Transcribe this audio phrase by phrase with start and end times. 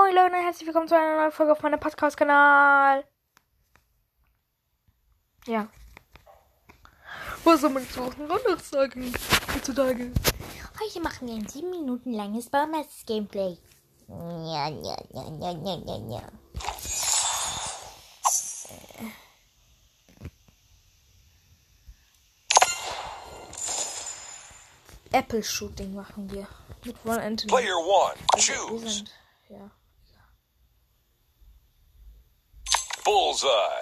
[0.00, 3.04] Moin Leute, herzlich willkommen zu einer neuen Folge auf meinem Podcast-Kanal.
[5.46, 5.68] Ja.
[7.44, 9.12] Was soll man zu anderes sagen
[9.54, 10.10] heutzutage?
[10.80, 13.58] Heute machen wir ein 7 Minuten langes Baumasters Gameplay.
[14.08, 16.22] Ja, ja, ja, ja, ja, ja, ja.
[25.12, 26.46] Apple Shooting machen wir.
[26.84, 27.48] Mit Ron Anthony.
[27.52, 29.04] Player one, Also, wir choose.
[29.48, 29.70] ja.
[33.04, 33.80] Bullseye.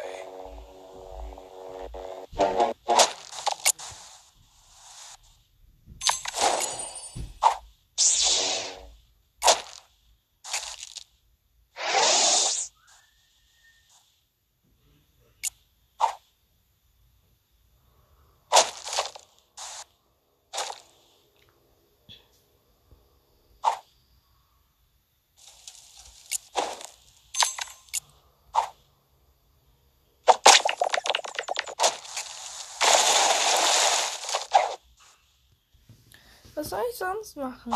[36.59, 37.73] Was soll ich sonst machen?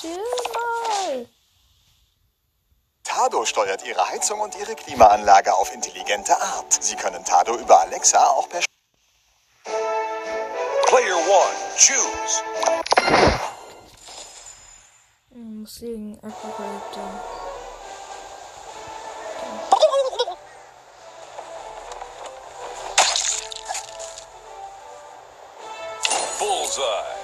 [0.00, 0.22] Chill
[0.54, 1.28] mal.
[3.02, 6.80] Tado steuert Ihre Heizung und Ihre Klimaanlage auf intelligente Art.
[6.80, 8.60] Sie können Tado über Alexa auch per
[10.86, 12.44] Player one, choose.
[15.30, 17.41] Ich muss sehen, Apokalypse.
[26.42, 27.21] Bullseye.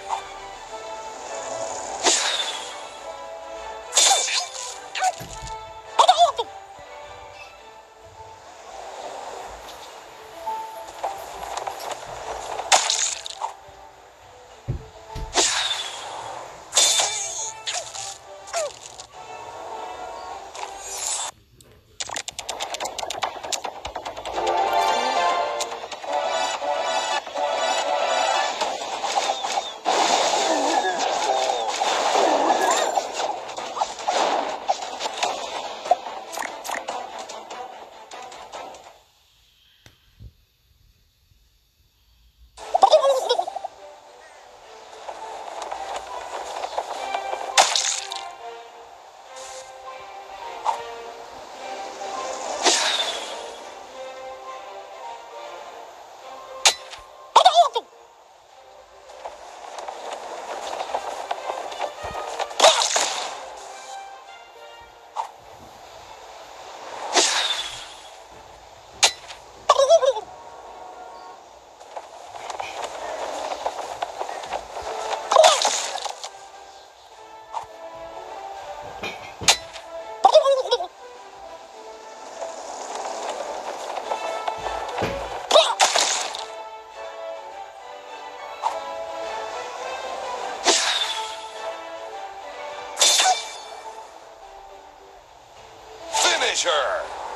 [96.58, 97.28] Finisher!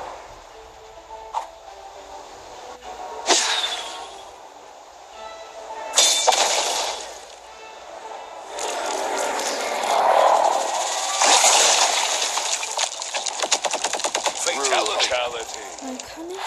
[15.12, 15.60] Fatality.
[15.82, 16.38] I'm coming.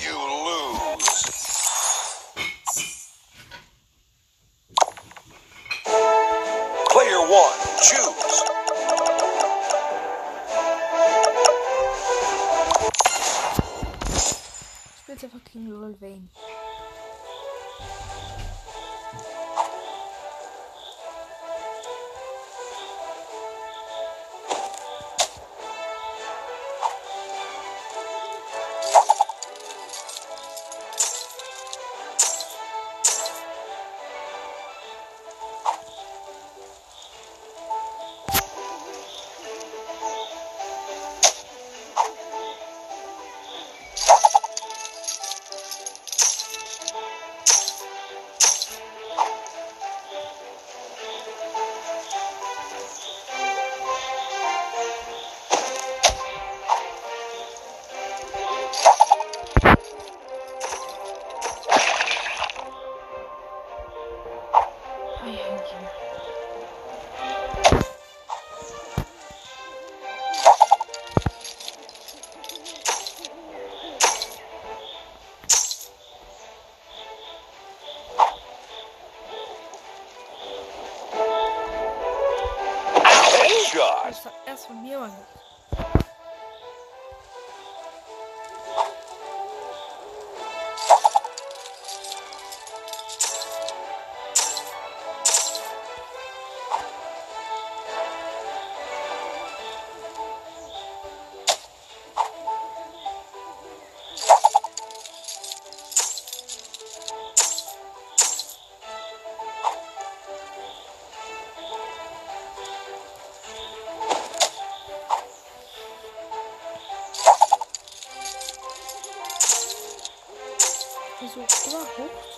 [0.00, 0.16] You
[0.46, 1.04] lose.
[6.88, 8.36] Player one, choose.
[14.96, 16.30] Spit a fucking lol vein.
[83.86, 84.10] Gott.
[84.10, 85.10] Das war erst von mir,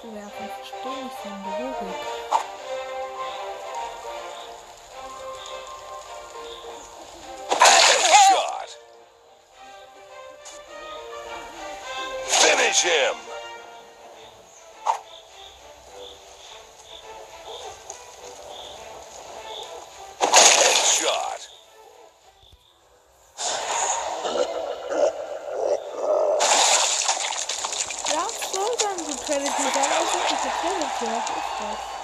[0.03, 2.01] verstehe seine Logik.
[8.29, 8.71] Shot.
[12.27, 13.28] Finish him.
[30.99, 31.15] Brutality.
[31.15, 31.98] Was ist das?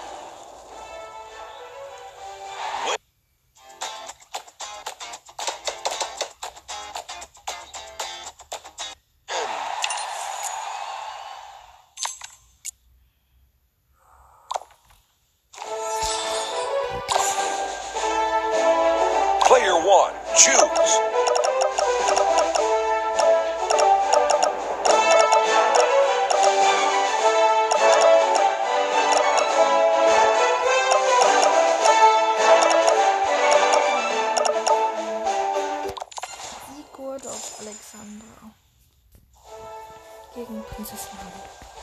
[40.34, 41.73] 깨고 감사스러워요.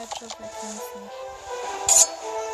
[0.00, 2.49] Headshot, wer kennt's nicht.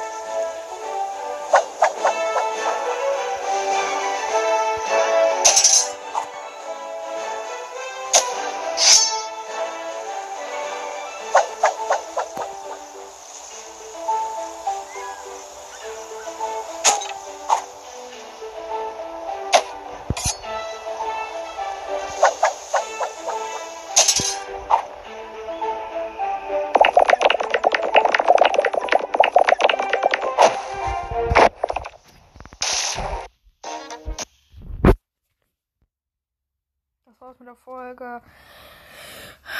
[37.46, 38.22] Der Folge.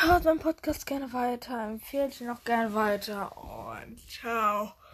[0.02, 4.72] Hört meinen Podcast gerne weiter, empfehlt ihn auch gerne weiter und ciao.